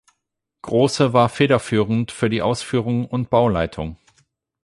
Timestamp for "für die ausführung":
2.11-3.05